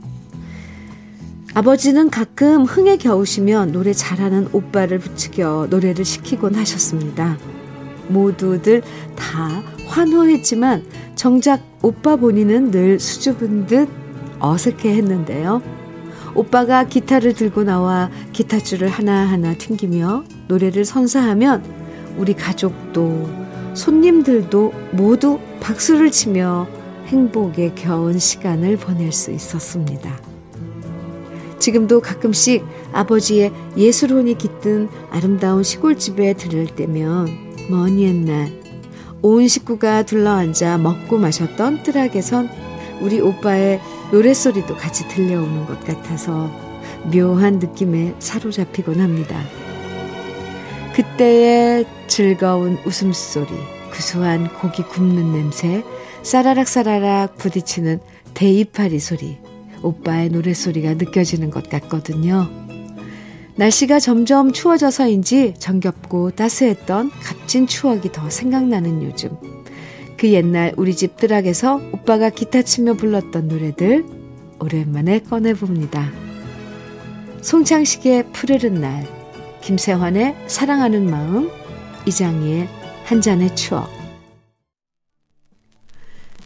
아버지는 1.54 2.10
가끔 2.10 2.64
흥에 2.64 2.98
겨우시면 2.98 3.74
노래 3.74 3.92
잘하는 3.92 4.48
오빠를 4.54 5.00
부추겨 5.00 5.68
노래를 5.70 6.06
시키곤 6.06 6.56
하셨습니다. 6.56 7.38
모두들 8.08 8.82
다 9.16 9.62
환호했지만 9.88 10.84
정작 11.16 11.62
오빠 11.82 12.16
본인은 12.16 12.72
늘 12.72 13.00
수줍은 13.00 13.68
듯 13.68 13.90
어색해 14.40 14.96
했는데요. 14.96 15.62
오빠가 16.34 16.86
기타를 16.86 17.34
들고 17.34 17.64
나와 17.64 18.10
기타줄을 18.32 18.88
하나하나 18.88 19.54
튕기며 19.54 20.24
노래를 20.48 20.86
선사하면 20.86 21.64
우리 22.18 22.34
가족도 22.34 23.30
손님들도 23.74 24.74
모두 24.92 25.40
박수를 25.60 26.12
치며 26.12 26.68
행복에 27.08 27.74
겨운 27.76 28.20
시간을 28.20 28.78
보낼 28.78 29.12
수 29.12 29.32
있었습니다. 29.32 30.20
지금도 31.60 32.02
가끔씩 32.02 32.66
아버지의 32.92 33.52
예술혼이 33.78 34.38
깃든 34.38 34.90
아름다운 35.12 35.64
시골집에 35.64 36.34
들를 36.34 36.66
때면 36.66 37.28
먼 37.70 38.00
옛날 38.00 38.52
온 39.22 39.48
식구가 39.48 40.04
둘러앉아 40.04 40.80
먹고 40.80 41.20
마셨던 41.20 41.84
뜨락에선 41.84 42.50
우리 43.02 43.22
오빠의 43.22 43.80
노랫소리도 44.12 44.76
같이 44.76 45.08
들려오는 45.08 45.66
것 45.68 45.80
같아서 45.86 46.50
묘한 47.14 47.60
느낌에 47.60 48.16
사로잡히곤 48.20 49.00
합니다. 49.00 49.40
그때의 50.96 51.86
즐거운 52.08 52.78
웃음소리, 52.86 53.48
구수한 53.92 54.54
고기 54.56 54.84
굽는 54.84 55.32
냄새, 55.32 55.84
싸라락 56.22 56.68
싸라락 56.68 57.38
부딪히는 57.38 58.00
대이파리 58.34 59.00
소리, 59.00 59.38
오빠의 59.82 60.30
노랫소리가 60.30 60.96
느껴지는 60.96 61.50
것 61.50 61.70
같거든요. 61.70 62.50
날씨가 63.56 64.00
점점 64.00 64.52
추워져서인지 64.52 65.56
정겹고 65.60 66.32
따스했던 66.32 67.12
값진 67.24 67.68
추억이 67.68 68.12
더 68.12 68.30
생각나는 68.30 69.04
요즘. 69.04 69.38
그 70.18 70.30
옛날 70.32 70.74
우리 70.76 70.96
집 70.96 71.16
드락에서 71.16 71.82
오빠가 71.94 72.30
기타 72.30 72.64
치며 72.64 72.96
불렀던 72.96 73.48
노래들 73.48 74.06
오랜만에 74.60 75.20
꺼내봅니다. 75.20 76.12
송창식의 77.42 78.32
푸르른 78.34 78.76
날, 78.76 79.21
김세환의 79.62 80.36
사랑하는 80.48 81.10
마음, 81.10 81.50
이장희의 82.08 82.68
한 83.06 83.22
잔의 83.22 83.56
추억. 83.56 83.90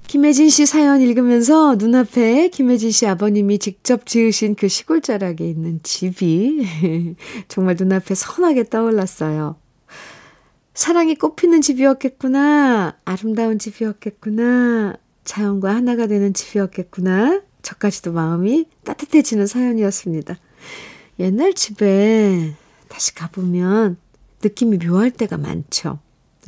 김혜진 0.08 0.49
씨 0.49 0.65
사연 0.65 1.01
읽으면서 1.01 1.75
눈앞에 1.75 2.49
김혜진 2.49 2.91
씨 2.91 3.08
아버님이 3.08 3.60
직접 3.60 4.06
지으신 4.06 4.56
그 4.56 4.67
시골 4.67 5.01
자락에 5.01 5.45
있는 5.45 5.80
집이 5.84 7.15
정말 7.47 7.75
눈앞에 7.78 8.15
선하게 8.15 8.69
떠올랐어요. 8.69 9.58
사랑이 10.73 11.15
꽃피는 11.15 11.62
집이었겠구나. 11.62 12.97
아름다운 13.06 13.60
집이었겠구나. 13.60 14.95
자연과 15.23 15.73
하나가 15.73 16.08
되는 16.08 16.34
집이었겠구나. 16.34 17.41
저까지도 17.62 18.12
마음이 18.12 18.67
따뜻해지는 18.84 19.47
사연이었습니다. 19.47 20.38
옛날 21.19 21.54
집에 21.54 22.54
다시 22.88 23.13
가보면 23.15 23.98
느낌이 24.43 24.78
묘할 24.78 25.12
때가 25.12 25.38
많죠. 25.38 26.00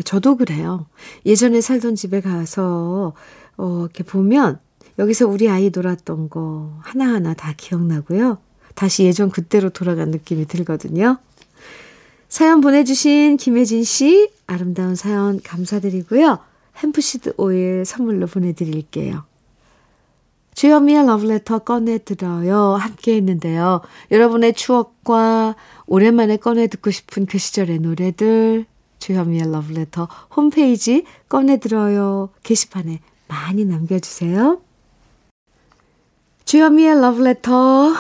저도 0.04 0.38
그래요. 0.38 0.86
예전에 1.26 1.62
살던 1.62 1.96
집에 1.96 2.22
가서, 2.22 3.14
어, 3.58 3.82
이렇게 3.82 4.04
보면 4.04 4.60
여기서 5.00 5.28
우리 5.28 5.50
아이 5.50 5.72
놀았던 5.74 6.30
거 6.30 6.78
하나하나 6.82 7.34
다 7.34 7.54
기억나고요. 7.56 8.38
다시 8.76 9.04
예전 9.04 9.32
그때로 9.32 9.70
돌아간 9.70 10.12
느낌이 10.12 10.46
들거든요. 10.46 11.18
사연 12.30 12.62
보내주신 12.62 13.38
김혜진 13.38 13.84
씨, 13.84 14.30
아름다운 14.46 14.96
사연 14.96 15.42
감사드리고요. 15.42 16.40
햄프시드 16.78 17.34
오일 17.38 17.86
선물로 17.86 18.28
보내드릴게요. 18.28 19.24
주현미의 20.58 21.06
러브레터 21.06 21.60
꺼내들어요. 21.60 22.78
함께 22.78 23.16
했는데요. 23.18 23.82
여러분의 24.10 24.54
추억과 24.54 25.56
오랜만에 25.86 26.38
꺼내 26.38 26.66
듣고 26.66 26.90
싶은 26.90 27.28
그 27.28 27.38
시절의 27.38 27.78
노래들, 27.78 28.66
주현미의 28.98 29.52
러브레터 29.52 30.08
홈페이지 30.36 31.06
꺼내들어요. 31.30 32.30
게시판에 32.42 33.02
많이 33.28 33.66
남겨주세요. 33.66 34.60
주현미의 36.46 37.02
러브레터, 37.02 37.94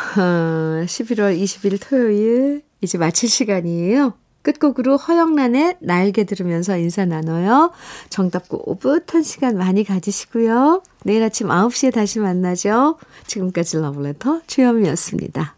11월 0.87 1.39
20일 1.39 1.79
토요일, 1.87 2.63
이제 2.81 2.97
마칠 2.97 3.29
시간이에요. 3.29 4.13
끝곡으로 4.47 4.95
허영란의 4.95 5.77
날개 5.81 6.23
들으면서 6.23 6.77
인사 6.77 7.03
나눠요. 7.03 7.71
정답고 8.09 8.69
오붓한 8.69 9.21
시간 9.23 9.57
많이 9.57 9.83
가지시고요. 9.83 10.81
내일 11.03 11.23
아침 11.23 11.47
9시에 11.47 11.93
다시 11.93 12.19
만나죠. 12.19 12.97
지금까지 13.25 13.77
러브레터 13.77 14.41
주현미였습니다. 14.47 15.56